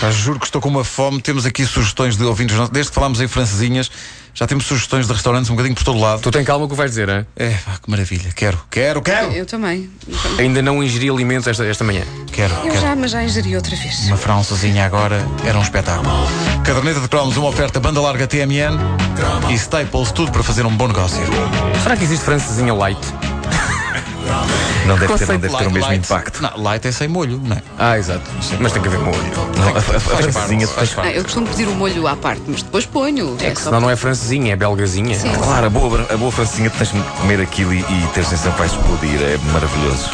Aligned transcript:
Pá, 0.00 0.10
juro 0.10 0.38
que 0.38 0.46
estou 0.46 0.60
com 0.60 0.68
uma 0.68 0.84
fome. 0.84 1.20
Temos 1.20 1.44
aqui 1.44 1.64
sugestões 1.66 2.16
de 2.16 2.24
ouvintes. 2.24 2.56
Desde 2.70 2.90
que 2.90 2.94
falámos 2.94 3.20
em 3.20 3.26
francesinhas, 3.26 3.90
já 4.32 4.46
temos 4.46 4.64
sugestões 4.64 5.08
de 5.08 5.12
restaurantes 5.12 5.50
um 5.50 5.54
bocadinho 5.54 5.74
por 5.74 5.82
todo 5.82 5.98
lado. 5.98 6.20
Tu 6.22 6.30
tem 6.30 6.44
calma 6.44 6.66
o 6.66 6.68
que 6.68 6.74
vais 6.76 6.92
dizer, 6.92 7.08
hein? 7.08 7.26
É, 7.34 7.50
pá, 7.50 7.78
que 7.82 7.90
maravilha. 7.90 8.30
Quero, 8.32 8.60
quero, 8.70 9.02
quero. 9.02 9.32
Eu 9.32 9.44
também. 9.44 9.90
Ainda 10.38 10.62
não 10.62 10.82
ingeri 10.84 11.10
alimentos 11.10 11.48
esta, 11.48 11.64
esta 11.64 11.82
manhã. 11.82 12.02
Quero, 12.30 12.54
Eu 12.64 12.70
quero. 12.70 12.80
já, 12.80 12.94
mas 12.94 13.10
já 13.10 13.24
ingeri 13.24 13.56
outra 13.56 13.74
vez. 13.74 14.06
Uma 14.06 14.16
francesinha 14.16 14.84
agora 14.86 15.26
era 15.44 15.58
um 15.58 15.62
espetáculo. 15.62 16.08
Caderneta 16.64 17.00
de 17.00 17.08
cromos, 17.08 17.36
uma 17.36 17.48
oferta 17.48 17.80
banda 17.80 18.00
larga 18.00 18.26
TMN 18.28 18.76
e 19.50 19.54
Staples, 19.54 20.12
tudo 20.12 20.30
para 20.30 20.44
fazer 20.44 20.64
um 20.64 20.76
bom 20.76 20.86
negócio. 20.86 21.20
Será 21.82 21.96
que 21.96 22.04
existe 22.04 22.24
francesinha 22.24 22.72
light? 22.72 22.98
Não 24.88 24.98
deve 24.98 25.14
ter, 25.18 25.26
não 25.28 25.38
deve 25.38 25.56
ter 25.56 25.66
o 25.66 25.70
mesmo 25.70 25.88
light. 25.88 26.04
impacto. 26.04 26.42
Não, 26.42 26.62
light 26.62 26.86
é 26.88 26.92
sem 26.92 27.08
molho, 27.08 27.40
não 27.44 27.56
é? 27.56 27.62
Ah, 27.78 27.98
exato. 27.98 28.22
Mas 28.58 28.72
tem 28.72 28.82
que 28.82 28.88
haver 28.88 29.00
molho. 29.00 29.18
Não, 29.56 29.68
a, 29.68 29.72
a, 29.72 29.78
a 29.78 29.80
Faz 29.82 30.02
parte, 30.02 30.32
francesinha 30.32 30.66
faz 30.66 30.92
Ah, 30.92 30.94
parte. 30.96 31.16
eu 31.16 31.22
costumo 31.24 31.46
pedir 31.48 31.68
o 31.68 31.74
molho 31.74 32.06
à 32.06 32.16
parte, 32.16 32.42
mas 32.48 32.62
depois 32.62 32.86
ponho. 32.86 33.36
É 33.40 33.54
só 33.54 33.64
Senão 33.64 33.80
não 33.82 33.90
é 33.90 33.96
francesinha, 33.96 34.52
é 34.52 34.56
belgazinha. 34.56 35.18
Sim. 35.18 35.30
Claro, 35.32 35.66
a 35.66 35.70
boa, 35.70 36.06
a 36.12 36.16
boa 36.16 36.32
francesinha 36.32 36.70
tens 36.70 36.92
de 36.92 37.00
comer 37.20 37.40
aquilo 37.40 37.72
e, 37.74 37.80
e 37.80 38.08
ter 38.14 38.20
a 38.20 38.24
sensação 38.24 38.52
que 38.52 38.58
vai 38.58 38.66
explodir. 38.66 39.20
É 39.22 39.38
maravilhoso. 39.52 40.10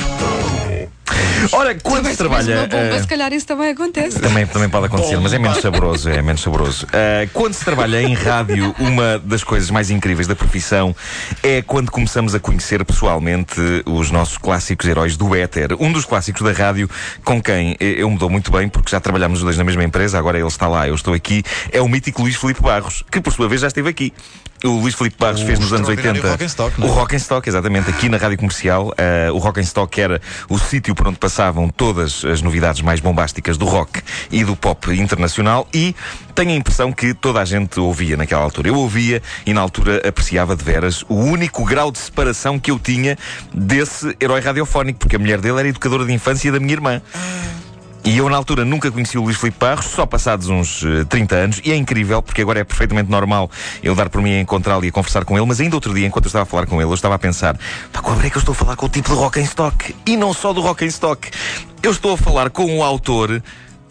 Ora, 1.53 1.75
quando 1.83 2.05
se 2.05 2.11
Mas 2.11 2.21
uma 2.21 2.29
trabalha. 2.43 2.67
bomba, 2.67 2.77
eh, 2.77 3.01
se 3.01 3.07
calhar 3.07 3.33
isso 3.33 3.47
também 3.47 3.71
acontece. 3.71 4.19
Também, 4.19 4.47
também 4.47 4.69
pode 4.69 4.87
acontecer, 4.87 5.17
mas 5.19 5.33
é 5.33 5.39
menos 5.39 5.61
saboroso, 5.61 6.09
é 6.09 6.23
menos 6.23 6.43
saboroso. 6.43 6.87
Ah, 6.93 7.29
quando 7.33 7.55
se 7.55 7.65
trabalha 7.65 8.03
em 8.03 8.15
rádio, 8.15 8.75
uma 8.79 9.19
das 9.19 9.43
coisas 9.45 9.71
mais 9.71 9.91
incríveis 9.91 10.27
da 10.27 10.35
profissão 10.35 10.95
é 11.43 11.63
quando 11.63 11.91
começamos 11.91 12.35
a 12.35 12.41
conhecer 12.41 12.85
pessoalmente 12.85 13.61
os 13.87 14.11
nossos 14.11 14.39
clássicos 14.39 14.87
heróis 14.87 15.17
do 15.17 15.35
éter. 15.35 15.75
Um 15.79 15.93
dos 15.93 16.05
clássicos 16.05 16.43
da 16.43 16.53
rádio 16.53 16.89
com 17.25 17.41
quem 17.43 17.77
eu 17.81 18.09
me 18.11 18.19
dou 18.19 18.29
muito 18.31 18.51
bem, 18.51 18.69
porque 18.69 18.91
já 18.91 19.01
trabalhámos 19.01 19.39
os 19.39 19.45
dois 19.45 19.57
na 19.57 19.65
mesma 19.65 19.85
empresa, 19.85 20.19
agora 20.19 20.39
ele 20.39 20.47
está 20.49 20.67
lá, 20.69 20.89
eu 20.89 20.95
estou 20.95 21.15
aqui, 21.15 21.43
é 21.73 21.81
o 21.81 21.89
mítico 21.89 22.23
Luís 22.23 22.37
Filipe 22.37 22.63
Barros, 22.63 23.03
que 23.11 23.21
por 23.21 23.33
sua 23.33 23.49
vez 23.49 23.61
já 23.61 23.67
esteve 23.69 23.89
aqui. 23.89 24.13
O 24.65 24.81
Luís 24.81 24.95
Filipe 24.95 25.17
Barros 25.19 25.43
O 25.43 25.47
fez 25.47 25.59
nos 25.59 25.75
anos 25.75 25.87
extraordinário 25.91 26.23
80 26.23 26.33
Rock 26.33 26.43
and 26.45 26.47
Stock, 26.47 26.81
não 26.81 26.87
o 26.89 26.91
é? 26.91 26.95
Rock 26.95 27.15
and 27.15 27.19
Stock, 27.19 27.47
exatamente, 27.47 27.91
aqui 27.91 28.09
na 28.09 28.17
Rádio 28.17 28.39
Comercial. 28.39 28.95
Ah, 28.97 29.31
o 29.31 29.37
Rock 29.37 29.61
and 29.61 29.65
Stock 29.65 30.01
era 30.01 30.23
o 30.49 30.59
sítio 30.59 30.95
por 30.95 31.09
onde 31.09 31.14
passavam 31.17 31.69
todas 31.69 32.25
as 32.25 32.43
novidades 32.43 32.83
mais 32.83 33.01
bombásticas 33.01 33.57
do 33.57 33.65
rock 33.65 34.01
e 34.31 34.45
do 34.45 34.57
pop 34.57 34.93
internacional 34.93 35.67
e 35.73 35.95
tenho 36.35 36.51
a 36.51 36.55
impressão 36.55 36.93
que 36.93 37.15
toda 37.15 37.41
a 37.41 37.45
gente 37.45 37.79
ouvia 37.79 38.17
naquela 38.17 38.43
altura. 38.43 38.69
Eu 38.69 38.77
ouvia 38.77 39.23
e 39.47 39.55
na 39.55 39.61
altura 39.61 40.07
apreciava 40.07 40.57
de 40.57 40.65
veras 40.65 41.03
o 41.09 41.15
único 41.15 41.65
grau 41.65 41.91
de 41.91 41.99
separação 41.99 42.59
que 42.59 42.71
eu 42.71 42.79
tinha 42.79 43.17
desse 43.53 44.17
herói 44.21 44.41
radiofónico, 44.41 44.99
porque 44.99 45.17
a 45.17 45.19
mulher 45.19 45.41
dele 45.41 45.61
era 45.61 45.69
educadora 45.69 46.05
de 46.05 46.13
infância 46.13 46.51
da 46.51 46.59
minha 46.59 46.73
irmã. 46.73 47.01
E 48.07 48.19
eu, 48.19 48.29
na 48.29 48.37
altura, 48.37 48.67
nunca 48.67 48.91
conheci 48.91 49.17
o 49.17 49.23
Luís 49.23 49.39
Filipe 49.39 49.57
Barros, 49.59 49.87
só 49.87 50.05
passados 50.05 50.51
uns 50.51 50.85
eh, 50.85 51.05
30 51.05 51.35
anos, 51.35 51.61
e 51.65 51.73
é 51.73 51.77
incrível, 51.77 52.21
porque 52.21 52.43
agora 52.43 52.61
é 52.61 52.65
perfeitamente 52.65 53.11
normal 53.11 53.51
eu 53.83 53.95
dar 53.95 54.11
por 54.11 54.21
mim 54.21 54.35
a 54.35 54.41
encontrá-lo 54.41 54.85
e 54.85 54.89
a 54.89 54.93
conversar 54.93 55.25
com 55.25 55.39
ele, 55.39 55.47
mas 55.47 55.59
ainda 55.59 55.75
outro 55.75 55.95
dia, 55.95 56.07
enquanto 56.07 56.27
eu 56.27 56.29
estava 56.29 56.43
a 56.43 56.47
falar 56.47 56.67
com 56.67 56.79
ele, 56.83 56.91
eu 56.91 56.95
estava 56.95 57.15
a 57.15 57.19
pensar, 57.19 57.59
pá, 57.91 58.03
como 58.03 58.21
é 58.21 58.29
que 58.29 58.37
eu 58.37 58.41
estou 58.41 58.53
a 58.53 58.57
falar 58.57 58.77
com 58.77 58.85
o 58.85 58.89
tipo 58.91 59.09
do 59.09 59.15
Rock 59.15 59.41
and 59.41 59.45
Stock? 59.45 59.97
E 60.05 60.19
não 60.19 60.35
só 60.35 60.53
do 60.53 60.61
Rock 60.61 60.85
and 60.85 60.89
Stock. 60.89 61.31
Eu 61.83 61.93
estou 61.93 62.13
a 62.13 62.19
falar 62.19 62.51
com 62.51 62.79
o 62.79 62.85
autor 62.85 63.43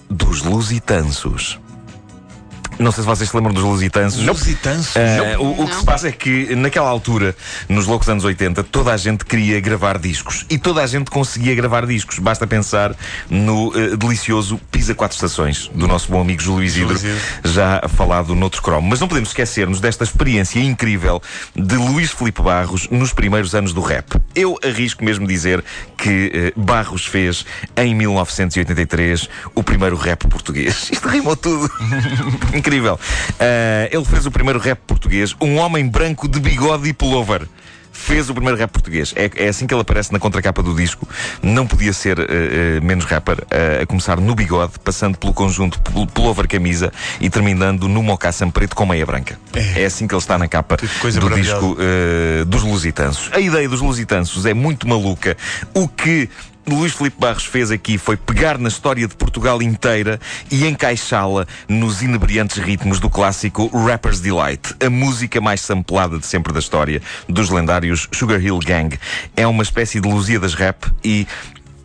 dos 0.07 0.43
Lusitânsos. 0.43 1.59
Não 2.79 2.91
sei 2.91 3.03
se 3.03 3.07
vocês 3.07 3.29
se 3.29 3.35
lembram 3.35 3.53
dos 3.53 3.63
Lusitânsos. 3.63 4.25
Lusitâncio. 4.25 4.99
Eh, 4.99 5.37
o, 5.37 5.63
o 5.63 5.67
que 5.67 5.75
se 5.75 5.85
passa 5.85 6.07
é 6.07 6.11
que 6.11 6.55
naquela 6.55 6.89
altura, 6.89 7.35
nos 7.69 7.85
loucos 7.85 8.09
anos 8.09 8.23
80, 8.23 8.63
toda 8.63 8.93
a 8.93 8.97
gente 8.97 9.25
queria 9.25 9.59
gravar 9.59 9.97
discos 9.97 10.45
e 10.49 10.57
toda 10.57 10.81
a 10.81 10.87
gente 10.87 11.09
conseguia 11.09 11.55
gravar 11.55 11.85
discos. 11.85 12.19
Basta 12.19 12.45
pensar 12.47 12.95
no 13.29 13.71
eh, 13.75 13.95
delicioso 13.95 14.59
Pisa 14.71 14.93
Quatro 14.95 15.15
Estações 15.15 15.69
do 15.73 15.87
nosso 15.87 16.11
bom 16.11 16.21
amigo 16.21 16.41
Júlio 16.41 16.63
Isidro, 16.63 16.95
Isidro. 16.95 17.19
já 17.43 17.83
falado 17.89 18.35
noutro 18.35 18.61
cromo. 18.61 18.87
Mas 18.89 18.99
não 18.99 19.07
podemos 19.07 19.29
esquecer-nos 19.29 19.79
desta 19.79 20.03
experiência 20.03 20.59
incrível 20.59 21.21
de 21.55 21.75
Luís 21.75 22.11
Filipe 22.11 22.41
Barros 22.41 22.87
nos 22.89 23.13
primeiros 23.13 23.53
anos 23.55 23.73
do 23.73 23.81
rap. 23.81 24.19
Eu 24.35 24.57
arrisco 24.63 25.03
mesmo 25.03 25.27
dizer 25.27 25.63
que 25.97 26.31
eh, 26.33 26.53
Barros 26.55 27.05
fez 27.05 27.45
em 27.75 27.93
1983 27.95 29.29
o 29.55 29.63
primeiro 29.63 29.95
rap 29.95 30.27
português. 30.27 30.89
Isto 30.91 31.07
rimou 31.07 31.35
tudo. 31.35 31.69
Incrível. 32.63 32.97
Ah, 33.37 33.89
ele 33.91 34.05
fez 34.05 34.25
o 34.25 34.31
primeiro 34.31 34.57
rap 34.57 34.79
português, 34.87 35.35
um 35.41 35.57
homem 35.57 35.85
branco 35.85 36.29
de 36.29 36.39
bigode 36.39 36.87
e 36.87 36.93
pullover. 36.93 37.41
Fez 37.95 38.29
o 38.29 38.33
primeiro 38.33 38.57
rap 38.57 38.71
português. 38.71 39.13
É, 39.15 39.29
é 39.35 39.47
assim 39.47 39.67
que 39.67 39.73
ele 39.73 39.81
aparece 39.81 40.11
na 40.11 40.19
contracapa 40.19 40.61
do 40.63 40.75
disco. 40.75 41.07
Não 41.41 41.65
podia 41.65 41.93
ser 41.93 42.19
eh, 42.19 42.25
eh, 42.27 42.79
menos 42.81 43.05
rapper. 43.05 43.37
eh, 43.51 43.79
a 43.83 43.85
começar 43.85 44.19
no 44.19 44.33
bigode, 44.35 44.73
passando 44.83 45.17
pelo 45.17 45.33
conjunto 45.33 45.79
pul- 45.79 46.07
pullover 46.07 46.47
camisa 46.47 46.91
e 47.21 47.29
terminando 47.29 47.87
no 47.87 48.01
mocassin 48.03 48.49
preto 48.49 48.75
com 48.75 48.85
meia 48.85 49.05
branca. 49.05 49.39
É, 49.53 49.85
assim 49.85 50.07
que 50.07 50.13
ele 50.13 50.19
está 50.21 50.37
na 50.37 50.47
capa 50.47 50.75
do 50.77 51.29
disco 51.35 51.77
dos 52.47 52.63
Lusitânsos. 52.63 53.29
A 53.31 53.39
ideia 53.39 53.69
dos 53.69 53.79
Lusitânsos 53.79 54.45
é 54.45 54.53
muito 54.53 54.87
maluca. 54.87 55.37
O 55.73 55.87
que 55.87 56.29
Luís 56.65 56.93
Filipe 56.93 57.17
Barros 57.19 57.43
fez 57.43 57.71
aqui 57.71 57.97
foi 57.97 58.15
pegar 58.15 58.57
na 58.57 58.69
história 58.69 59.05
de 59.05 59.13
Portugal 59.17 59.61
inteira 59.61 60.17
e 60.49 60.65
encaixá-la 60.65 61.45
nos 61.67 62.01
inebriantes 62.01 62.57
ritmos 62.57 63.01
do 63.01 63.09
clássico 63.09 63.67
Rapper's 63.85 64.21
Delight, 64.21 64.73
a 64.81 64.89
música 64.89 65.41
mais 65.41 65.59
samplada 65.59 66.17
de 66.17 66.25
sempre 66.25 66.53
da 66.53 66.59
história 66.59 67.01
dos 67.27 67.49
lendários 67.49 67.82
Sugar 68.11 68.41
Hill 68.41 68.59
Gang. 68.59 68.97
É 69.35 69.45
uma 69.47 69.63
espécie 69.63 69.99
de 69.99 70.07
Lusíadas 70.07 70.53
rap 70.53 70.85
e 71.03 71.27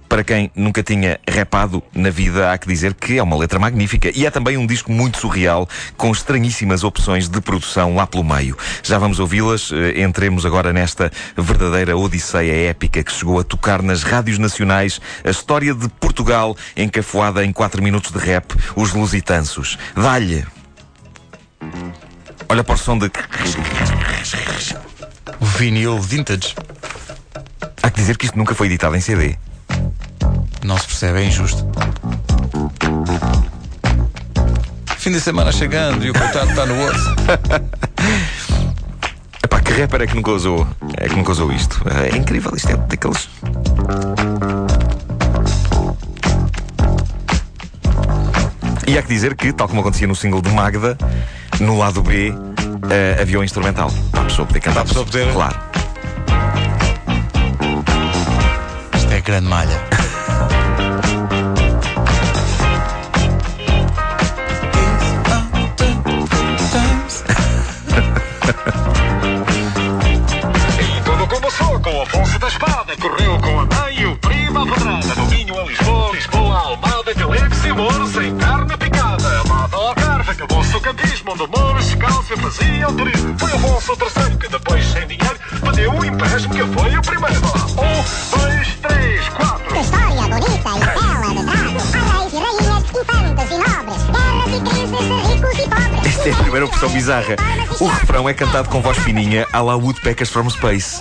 para 0.08 0.24
quem 0.24 0.50
nunca 0.56 0.82
tinha 0.82 1.20
rapado 1.28 1.82
na 1.94 2.08
vida, 2.08 2.50
há 2.50 2.56
que 2.56 2.66
dizer 2.66 2.94
que 2.94 3.18
é 3.18 3.22
uma 3.22 3.36
letra 3.36 3.58
magnífica. 3.58 4.10
E 4.14 4.24
é 4.24 4.30
também 4.30 4.56
um 4.56 4.66
disco 4.66 4.90
muito 4.90 5.18
surreal, 5.18 5.68
com 5.96 6.10
estranhíssimas 6.10 6.82
opções 6.82 7.28
de 7.28 7.40
produção 7.40 7.94
lá 7.94 8.06
pelo 8.06 8.24
meio. 8.24 8.56
Já 8.82 8.98
vamos 8.98 9.18
ouvi-las. 9.20 9.70
eh, 9.70 10.00
Entremos 10.00 10.46
agora 10.46 10.72
nesta 10.72 11.12
verdadeira 11.36 11.96
odisseia 11.96 12.70
épica 12.70 13.02
que 13.02 13.12
chegou 13.12 13.38
a 13.38 13.44
tocar 13.44 13.82
nas 13.82 14.02
rádios 14.02 14.38
nacionais 14.38 14.98
a 15.22 15.30
história 15.30 15.74
de 15.74 15.88
Portugal, 16.00 16.56
encafuada 16.74 17.44
em 17.44 17.52
4 17.52 17.82
minutos 17.82 18.10
de 18.10 18.18
rap, 18.18 18.54
os 18.74 18.94
Lusitânsos. 18.94 19.78
Dá-lhe! 19.94 20.46
Olha 22.48 22.64
para 22.64 22.74
o 22.74 22.78
som 22.78 22.96
de. 22.96 23.10
Vinil 25.58 25.98
vintage. 25.98 26.54
Há 27.82 27.90
que 27.90 27.98
dizer 27.98 28.16
que 28.16 28.26
isto 28.26 28.38
nunca 28.38 28.54
foi 28.54 28.68
editado 28.68 28.94
em 28.94 29.00
CD. 29.00 29.36
Não 30.64 30.78
se 30.78 30.86
percebe, 30.86 31.18
é 31.18 31.24
injusto. 31.24 31.66
Fim 34.98 35.10
de 35.10 35.20
semana 35.20 35.50
chegando 35.50 36.06
e 36.06 36.10
o 36.10 36.12
coitado 36.12 36.50
está 36.50 36.64
no 36.64 36.80
outro. 36.80 37.02
Epá, 39.42 39.60
que 39.60 39.72
rapper 39.72 40.02
é 40.02 40.06
que 40.06 40.14
nunca 40.14 40.30
usou? 40.30 40.64
É 40.96 41.08
que 41.08 41.16
nunca 41.16 41.32
usou 41.32 41.52
isto. 41.52 41.82
É 41.88 42.16
incrível, 42.16 42.52
isto 42.54 42.70
é 42.70 42.76
daqueles. 42.76 43.28
E 48.86 48.96
há 48.96 49.02
que 49.02 49.08
dizer 49.08 49.34
que, 49.34 49.52
tal 49.52 49.66
como 49.66 49.80
acontecia 49.80 50.06
no 50.06 50.14
single 50.14 50.40
de 50.40 50.50
Magda, 50.50 50.96
no 51.58 51.76
lado 51.76 52.00
B 52.00 52.32
eh, 52.90 53.18
havia 53.20 53.38
o 53.40 53.44
instrumental. 53.44 53.90
Para 54.10 54.22
a 54.22 54.24
pessoa 54.24 54.46
poder 54.46 54.60
cantar. 54.60 54.74
Para 54.74 54.82
a 54.82 54.86
pessoa 54.86 55.04
poder- 55.04 55.32
Claro. 55.32 55.58
Isto 58.94 59.12
é 59.12 59.20
grande 59.20 59.48
malha. 59.48 59.80
E 70.80 71.00
tudo 71.02 71.26
começou 71.26 71.80
com 71.80 71.90
o 71.98 72.02
Afonso 72.02 72.38
da 72.38 72.48
Espada. 72.48 72.96
Correu 72.96 73.38
com 73.38 73.60
a 73.60 73.66
mãe 73.66 73.98
e 74.00 74.06
o 74.06 74.16
primo 74.18 74.58
à 74.60 74.66
pedrada. 74.66 75.37
Fazia 82.50 82.88
o 82.88 82.92
turismo. 82.94 83.38
Foi 83.38 83.52
Afonso 83.52 83.92
o 83.92 83.96
terceiro 83.96 84.38
que 84.38 84.48
depois, 84.48 84.84
sem 84.86 85.06
dinheiro, 85.06 85.38
pediu 85.62 85.92
o 85.92 86.04
empréstimo 86.04 86.54
que 86.54 86.64
foi 86.64 86.96
o 86.96 87.02
primeiro. 87.02 87.46
Um, 87.46 88.38
dois, 88.38 88.74
três, 88.76 89.28
quatro. 89.30 89.80
História 89.80 90.22
bonita 90.22 90.52
e 90.54 90.94
bela 90.94 91.34
de 91.34 91.44
trás. 91.44 91.94
Há 91.94 92.18
reis 92.18 92.32
e 92.32 92.38
rainhas, 92.38 92.84
infantas 92.90 93.50
e 93.50 93.58
nobres, 93.58 94.02
guerras 94.10 94.54
e 94.54 94.60
crises 94.60 95.28
ricos 95.28 95.58
e 95.58 95.68
pobres. 95.68 96.06
Esta 96.06 96.28
é 96.28 96.32
a 96.32 96.36
primeira 96.36 96.66
opção 96.66 96.88
bizarra. 96.90 97.36
O 97.80 97.86
refrão 97.86 98.28
é 98.28 98.34
cantado 98.34 98.68
com 98.68 98.80
voz 98.80 98.98
fininha 98.98 99.46
à 99.52 99.60
la 99.60 99.76
Woodpeckers 99.76 100.30
from 100.30 100.48
Space. 100.48 101.00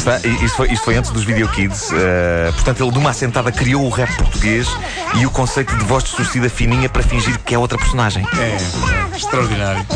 está, 0.00 0.16
isto 0.28 0.56
foi, 0.56 0.72
isto 0.72 0.84
foi 0.84 0.96
antes 0.96 1.10
dos 1.10 1.24
videokids. 1.24 1.90
eh, 1.92 2.50
portanto, 2.54 2.82
ele 2.82 2.92
de 2.92 2.98
uma 2.98 3.10
assentada 3.10 3.52
criou 3.52 3.84
o 3.84 3.90
rap 3.90 4.10
português 4.16 4.66
e 5.14 5.26
o 5.26 5.30
conceito 5.30 5.76
de 5.76 5.84
voz 5.84 6.04
distorcida 6.04 6.48
fininha 6.48 6.88
para 6.88 7.02
fingir 7.02 7.38
que 7.40 7.54
é 7.54 7.58
outra 7.58 7.78
personagem. 7.78 8.26
É, 8.38 9.16
extraordinário. 9.16 9.86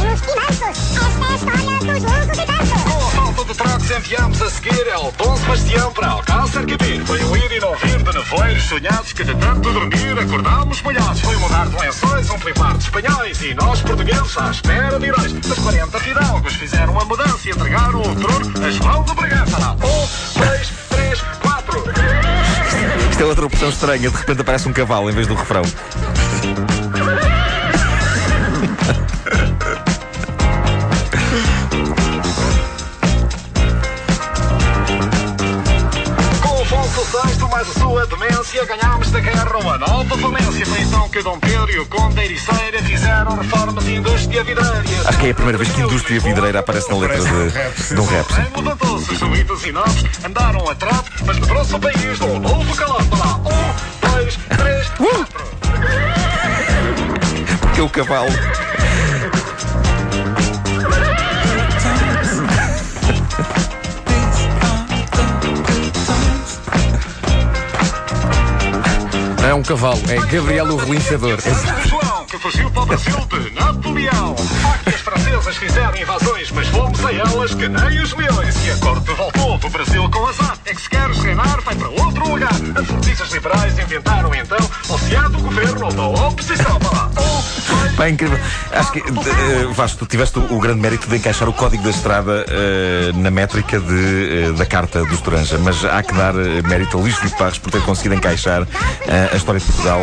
Enviamos 4.04 4.42
a 4.42 4.50
seguir 4.50 4.86
El 4.86 5.12
Dom 5.16 5.34
Sebastião 5.36 5.92
para 5.92 6.08
Alcácer 6.08 6.66
Quibir. 6.66 7.02
Foi 7.06 7.24
o 7.24 7.36
ir 7.36 7.52
e 7.52 7.60
não 7.60 7.74
vir 7.76 8.02
de 8.02 8.12
nevoeiros 8.12 8.62
sonhados 8.64 9.12
que 9.14 9.24
de 9.24 9.34
tanto 9.34 9.72
dormir 9.72 10.18
acordámos 10.18 10.82
molhados. 10.82 11.20
Foi 11.20 11.36
mudar 11.36 11.66
de 11.68 11.76
lençóis, 11.76 12.30
um 12.30 12.38
flipar 12.38 12.76
de 12.76 12.84
espanhóis 12.84 13.42
e 13.42 13.54
nós 13.54 13.80
portugueses 13.80 14.36
à 14.36 14.50
espera 14.50 14.98
de 14.98 15.06
heróis. 15.06 15.32
Mas 15.32 15.58
40 15.58 16.00
fidalgos 16.00 16.54
fizeram 16.54 17.00
a 17.00 17.04
mudança 17.06 17.48
e 17.48 17.50
entregaram 17.50 18.00
o 18.00 18.16
trono 18.16 18.66
a 18.66 18.70
João 18.70 19.02
de 19.04 19.14
Bragança. 19.14 19.56
Um, 19.72 20.38
dois, 20.38 20.72
três, 20.90 21.20
quatro. 21.40 21.84
Isto 23.10 23.22
é 23.22 23.24
outra 23.24 23.46
opção 23.46 23.68
estranha, 23.70 24.10
de 24.10 24.16
repente 24.16 24.40
aparece 24.42 24.68
um 24.68 24.72
cavalo 24.72 25.08
em 25.08 25.14
vez 25.14 25.26
do 25.26 25.34
refrão. 25.34 25.62
Sua 38.44 38.44
demência 38.44 38.64
ganhámos 38.66 39.10
da 39.10 39.20
guerra 39.20 39.58
uma 39.58 39.78
nova 39.78 40.16
valência. 40.16 40.66
Foi 40.66 40.80
então 40.80 41.08
que 41.08 41.22
Dom 41.22 41.38
Pedro 41.40 41.70
e 41.70 41.78
o 41.78 41.86
Conde 41.86 42.20
Ericeira 42.20 42.82
fizeram 42.82 43.36
reformas 43.36 43.84
de 43.84 43.94
indústria 43.94 44.44
vidreira. 44.44 44.84
Acho 45.06 45.18
que 45.18 45.26
é 45.26 45.30
a 45.30 45.34
primeira 45.34 45.58
vez 45.58 45.72
que 45.72 45.80
indústria 45.80 46.20
vidreira 46.20 46.58
aparece 46.60 46.90
na 46.90 46.98
letra 46.98 47.18
de, 47.18 47.94
de 47.94 48.00
um 48.00 48.04
rap. 48.04 48.26
os 48.86 49.18
suídos 49.18 49.66
e 49.66 49.72
novos 49.72 50.04
andaram 50.24 50.68
a 50.68 50.74
trapo, 50.74 51.10
mas 51.24 51.38
o 51.72 51.80
país 51.80 52.20
um 52.20 52.38
novo 52.38 52.76
calor. 52.76 53.02
Lá, 53.18 53.36
um, 53.36 54.10
dois, 54.10 54.38
três, 54.56 54.88
quatro. 54.90 55.44
Porque 57.60 57.80
o 57.80 57.88
cavalo. 57.88 58.30
É 69.54 69.56
um 69.56 69.62
cavalo, 69.62 70.00
é 70.08 70.16
Gabriel 70.26 70.66
o 70.66 70.76
Relinchador. 70.76 71.38
João, 71.86 72.24
que 72.26 72.36
fugiu 72.38 72.68
para 72.72 72.82
o 72.82 72.86
Brasil 72.86 73.14
de 73.26 73.50
Napoleão. 73.54 74.34
As 74.84 75.00
francesas 75.00 75.56
fizeram 75.56 75.96
invasões, 75.96 76.50
mas 76.50 76.66
fomos 76.68 77.04
a 77.04 77.12
elas 77.12 77.54
que 77.54 77.68
nem 77.68 78.02
os 78.02 78.12
leões. 78.14 78.66
E 78.66 78.70
a 78.72 78.76
corte 78.78 79.12
voltou 79.12 79.56
do 79.58 79.68
Brasil 79.70 80.10
com 80.10 80.26
azar. 80.26 80.58
É 80.64 80.74
que 80.74 80.82
se 80.82 80.90
queres 80.90 81.18
reinar, 81.18 81.60
vai 81.60 81.76
para 81.76 81.88
outro 81.88 82.28
lugar. 82.28 82.50
As 82.52 82.88
notícias 82.88 83.30
liberais 83.30 83.78
inventaram 83.78 84.34
então 84.34 84.58
o 84.88 85.28
do 85.28 85.38
governo 85.38 85.92
da 85.92 86.08
oposição. 86.08 86.78
Lá, 86.92 87.10
Pá, 87.96 88.08
incrível. 88.08 88.38
Acho 88.72 88.92
que, 88.92 88.98
eh, 88.98 89.66
Vasco, 89.72 89.98
tu 90.00 90.06
tiveste 90.06 90.38
o, 90.38 90.54
o 90.54 90.58
grande 90.60 90.80
mérito 90.80 91.08
de 91.08 91.16
encaixar 91.16 91.48
o 91.48 91.52
código 91.52 91.82
da 91.84 91.90
estrada 91.90 92.44
eh, 92.48 93.12
na 93.14 93.30
métrica 93.30 93.78
de, 93.78 94.48
eh, 94.48 94.52
da 94.56 94.66
carta 94.66 95.04
do 95.04 95.14
Estoranja, 95.14 95.58
mas 95.58 95.84
há 95.84 96.02
que 96.02 96.12
dar 96.14 96.34
mérito 96.34 96.96
a 96.96 97.00
Luís 97.00 97.14
Filipe 97.16 97.38
Parres 97.38 97.58
por 97.58 97.70
ter 97.70 97.80
conseguido 97.82 98.14
encaixar 98.16 98.66
a 99.32 99.36
história 99.36 99.60
de 99.60 99.66
Portugal 99.66 100.00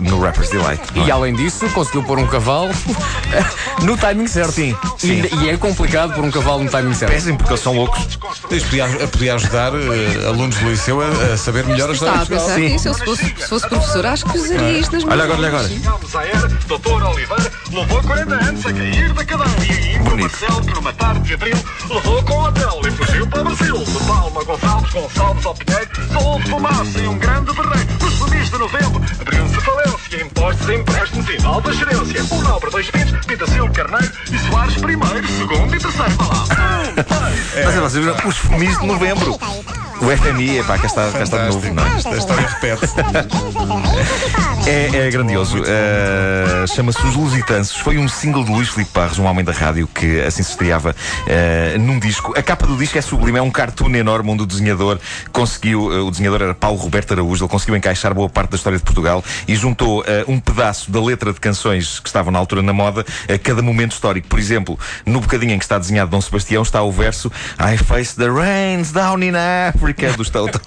no 0.00 0.20
Rapper's 0.20 0.50
Delight. 0.50 0.82
não 0.94 1.04
é? 1.04 1.06
E 1.06 1.10
além 1.10 1.34
disso, 1.34 1.68
conseguiu 1.70 2.02
pôr 2.02 2.18
um 2.18 2.26
cavalo 2.26 2.70
no 3.82 3.96
timing 3.96 4.26
certo. 4.26 4.52
Sim, 4.52 4.76
E, 4.96 4.98
sim. 4.98 5.28
e 5.42 5.48
é 5.50 5.56
complicado 5.56 6.14
pôr 6.14 6.24
um 6.24 6.30
cavalo 6.30 6.62
no 6.64 6.70
timing 6.70 6.94
certo. 6.94 7.12
Péssimo, 7.12 7.38
porque 7.38 7.52
eles 7.52 7.62
são 7.62 7.74
loucos. 7.74 8.00
Isto 8.50 8.68
podia, 8.68 8.88
podia 9.08 9.34
ajudar 9.34 9.72
alunos 10.26 10.56
do 10.56 10.68
liceu 10.70 11.00
a, 11.00 11.08
a 11.34 11.36
saber 11.36 11.64
melhor 11.66 11.90
a 11.90 11.92
história 11.92 12.18
de 12.20 12.26
Portugal. 12.26 12.56
Sim. 12.56 12.68
nisso. 12.68 12.88
Eu, 12.88 12.94
se 12.94 13.04
fosse, 13.04 13.24
se 13.24 13.48
fosse 13.48 13.68
professor, 13.68 14.06
acho 14.06 14.24
que 14.26 14.38
usaria 14.38 14.78
isto 14.78 14.92
nas 14.92 15.04
Olha 15.04 15.24
agora, 15.24 15.38
olha 15.38 15.48
agora. 15.48 15.68
Doutor 17.00 17.14
Oliveira 17.14 17.50
levou 17.72 18.02
40 18.02 18.34
anos 18.34 18.66
a 18.66 18.72
cair 18.74 19.12
da 19.14 19.24
cadeira. 19.24 19.64
E 19.64 19.96
ainda. 19.96 20.16
Marcelo, 20.16 20.60
que 20.60 20.74
numa 20.74 20.92
tarde 20.92 21.20
de 21.20 21.32
abril, 21.34 21.56
levou 21.88 22.22
com 22.24 22.32
o 22.34 22.44
hotel 22.44 22.80
e 22.86 22.90
fugiu 22.90 23.26
para 23.26 23.40
o 23.40 23.44
Brasil. 23.44 23.78
De 23.78 24.04
Palma, 24.06 24.44
Gonçalves, 24.44 24.92
Gonçalves 24.92 25.46
ao 25.46 25.54
Pinheiro, 25.54 25.88
só 26.12 26.18
houve 26.18 26.50
fumaça 26.50 26.98
e 26.98 27.08
um 27.08 27.18
grande 27.18 27.54
barreiro. 27.54 27.88
Nos 28.02 28.14
fumis 28.18 28.50
de 28.50 28.58
novembro, 28.58 29.02
abriu-se 29.18 29.60
falência, 29.62 30.22
impostos, 30.22 30.68
empréstimos 30.68 31.30
e 31.30 31.42
nova 31.42 31.72
gerência. 31.72 32.24
O 32.34 32.42
nobre 32.42 32.70
dois 32.70 32.90
pintos, 32.90 33.26
Pita 33.26 33.46
Silva 33.46 33.72
Carneiro 33.72 34.12
e 34.30 34.38
Soares 34.50 34.76
primeiro, 34.76 35.26
segundo 35.26 35.74
e 35.74 35.78
terceiro. 35.78 36.10
Vai 36.10 36.28
lá. 36.28 36.44
Dois, 36.96 37.64
Mas 37.64 37.76
é, 37.76 37.80
vocês 37.80 38.04
viram 38.04 38.28
os 38.28 38.36
fumis 38.36 38.78
de 38.78 38.86
novembro. 38.86 39.38
O 40.02 40.16
FMI, 40.16 40.58
epá, 40.58 40.78
cá 40.78 40.86
está, 40.86 41.10
cá 41.10 41.22
está 41.22 41.38
de 41.38 41.54
novo. 41.54 41.74
Não 41.74 41.86
é? 41.86 41.96
Esta 41.96 42.16
história 42.16 42.46
repete-se. 42.46 42.94
É, 44.66 45.06
é 45.06 45.10
grandioso. 45.10 45.58
Uh, 45.58 46.66
Chama-se 46.74 47.04
Os 47.06 47.16
Lusitanos. 47.16 47.74
Foi 47.76 47.98
um 47.98 48.08
single 48.08 48.44
de 48.44 48.50
Luís 48.50 48.68
Filipe 48.68 48.90
Parres, 48.92 49.18
um 49.18 49.24
homem 49.24 49.44
da 49.44 49.52
rádio, 49.52 49.88
que 49.88 50.20
assim 50.20 50.42
se 50.42 50.50
estreava 50.50 50.94
uh, 50.94 51.78
num 51.78 51.98
disco. 51.98 52.32
A 52.38 52.42
capa 52.42 52.66
do 52.66 52.76
disco 52.76 52.98
é 52.98 53.00
sublime, 53.00 53.38
é 53.38 53.42
um 53.42 53.50
cartoon 53.50 53.94
enorme 53.94 54.30
onde 54.30 54.42
o 54.42 54.46
desenhador 54.46 54.98
conseguiu, 55.32 55.86
uh, 55.86 56.06
o 56.06 56.10
desenhador 56.10 56.42
era 56.42 56.54
Paulo 56.54 56.78
Roberto 56.78 57.12
Araújo, 57.12 57.44
ele 57.44 57.50
conseguiu 57.50 57.76
encaixar 57.76 58.14
boa 58.14 58.28
parte 58.28 58.50
da 58.50 58.56
história 58.56 58.78
de 58.78 58.84
Portugal 58.84 59.24
e 59.48 59.56
juntou 59.56 60.04
um 60.28 60.38
pedaço 60.38 60.90
da 60.90 61.00
letra 61.00 61.32
de 61.32 61.40
canções 61.40 61.98
que 61.98 62.08
estavam 62.08 62.32
na 62.32 62.38
altura 62.38 62.62
na 62.62 62.72
moda 62.72 63.04
a 63.28 63.38
cada 63.38 63.62
momento 63.62 63.92
histórico. 63.92 64.28
Por 64.28 64.38
exemplo, 64.38 64.78
no 65.06 65.20
bocadinho 65.20 65.52
em 65.52 65.58
que 65.58 65.64
está 65.64 65.78
desenhado 65.78 66.10
Dom 66.10 66.20
Sebastião 66.20 66.62
está 66.62 66.82
o 66.82 66.92
verso 66.92 67.30
I 67.58 67.76
face 67.76 68.14
the 68.16 68.28
rains 68.28 68.92
down 68.92 69.22
in 69.22 69.32
Africa 69.34 70.12
dos 70.12 70.28
Toto. 70.30 70.60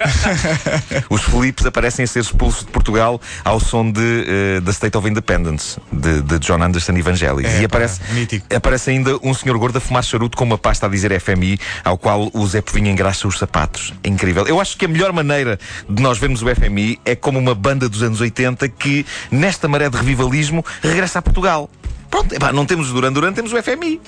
Os 1.08 1.22
Filipes 1.22 1.64
aparecem 1.66 2.04
a 2.04 2.08
ser 2.08 2.20
expulsos 2.20 2.64
de 2.64 2.70
Portugal 2.70 3.20
ao 3.44 3.60
som 3.60 3.83
de 3.90 4.24
eh, 4.26 4.60
The 4.64 4.70
State 4.70 4.96
of 4.96 5.08
Independence, 5.08 5.78
de, 5.92 6.22
de 6.22 6.38
John 6.38 6.62
Anderson 6.62 6.92
Evangelis. 6.92 7.46
É, 7.46 7.62
e 7.62 7.68
pá, 7.68 7.76
aparece, 7.76 8.00
mítico. 8.12 8.46
aparece 8.54 8.90
ainda 8.90 9.18
um 9.22 9.34
senhor 9.34 9.56
gordo 9.58 9.78
a 9.78 9.80
fumar 9.80 10.02
charuto 10.02 10.36
com 10.36 10.44
uma 10.44 10.58
pasta 10.58 10.86
a 10.86 10.88
dizer 10.88 11.18
FMI, 11.20 11.58
ao 11.84 11.98
qual 11.98 12.30
o 12.32 12.46
Zé 12.46 12.60
Povinho 12.60 12.90
engraxa 12.90 13.26
os 13.26 13.38
sapatos. 13.38 13.92
É 14.02 14.08
incrível. 14.08 14.46
Eu 14.46 14.60
acho 14.60 14.76
que 14.76 14.84
a 14.84 14.88
melhor 14.88 15.12
maneira 15.12 15.58
de 15.88 16.02
nós 16.02 16.18
vermos 16.18 16.42
o 16.42 16.46
FMI 16.54 16.98
é 17.04 17.14
como 17.14 17.38
uma 17.38 17.54
banda 17.54 17.88
dos 17.88 18.02
anos 18.02 18.20
80 18.20 18.68
que, 18.68 19.06
nesta 19.30 19.68
maré 19.68 19.88
de 19.88 19.96
revivalismo, 19.96 20.64
regressa 20.82 21.18
a 21.18 21.22
Portugal. 21.22 21.70
Pronto, 22.10 22.34
epá, 22.34 22.52
não 22.52 22.64
temos 22.64 22.90
o 22.90 22.94
Duran 22.94 23.12
Duran, 23.12 23.32
temos 23.32 23.52
o 23.52 23.62
FMI. 23.62 24.00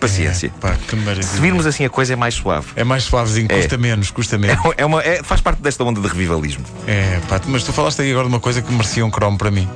Paciência. 0.00 0.52
Pá, 0.60 0.74
que 0.86 0.94
maravilha. 0.96 1.22
Se 1.26 1.40
virmos 1.40 1.66
assim 1.66 1.84
a 1.84 1.90
coisa 1.90 2.12
é 2.12 2.16
mais 2.16 2.34
suave. 2.34 2.68
É 2.76 2.84
mais 2.84 3.02
suavezinho, 3.04 3.48
custa 3.48 3.76
menos, 3.76 4.10
custa 4.10 4.38
menos. 4.38 4.58
É 4.76 4.84
uma, 4.86 5.02
é- 5.02 5.22
faz 5.22 5.40
parte 5.40 5.60
desta 5.60 5.82
onda 5.84 6.00
de 6.00 6.06
revivalismo. 6.06 6.64
É, 6.86 7.18
pá, 7.28 7.40
mas 7.46 7.64
tu 7.64 7.72
falaste 7.72 8.00
aí 8.02 8.10
agora 8.10 8.26
de 8.28 8.32
uma 8.34 8.40
coisa 8.40 8.62
que 8.62 8.72
merecia 8.72 9.04
um 9.04 9.10
cromo 9.10 9.36
para 9.36 9.50
mim, 9.50 9.68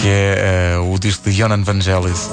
que 0.00 0.08
é 0.08 0.74
eh, 0.74 0.78
o 0.78 0.98
disco 0.98 1.28
de 1.30 1.36
Jonan 1.36 1.62
Vangelis. 1.62 2.30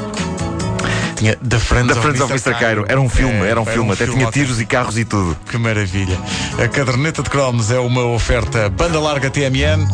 Tinha 1.15 1.35
The 1.37 1.59
Friends, 1.59 1.95
Da 1.95 2.01
Friends 2.01 2.21
of 2.21 2.31
Mr. 2.33 2.53
Cairo. 2.59 2.85
Era 2.89 2.99
um 2.99 3.07
filme, 3.07 3.45
É, 3.45 3.49
era 3.51 3.61
um 3.61 3.65
filme. 3.65 3.91
Até 3.93 4.05
tinha 4.05 4.17
filme 4.17 4.31
tiros 4.31 4.59
e 4.59 4.65
carros 4.65 4.97
e 4.97 5.05
tudo. 5.05 5.37
Que 5.49 5.57
maravilha. 5.57 6.17
A 6.61 6.67
caderneta 6.67 7.23
de 7.23 7.29
cromos 7.29 7.71
é 7.71 7.79
uma 7.79 8.03
oferta 8.05 8.69
banda 8.69 8.99
larga 8.99 9.29
TMN 9.29 9.87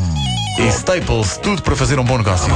e 0.60 0.68
Staples, 0.70 1.38
tudo 1.38 1.62
para 1.62 1.76
fazer 1.76 2.00
um 2.00 2.04
bom 2.04 2.18
negócio. 2.18 2.48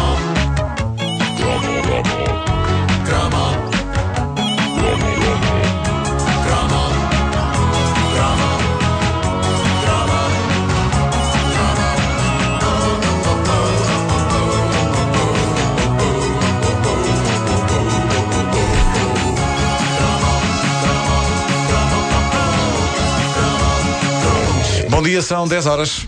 São 25.24 25.48
10 25.48 25.66
horas. 25.66 26.08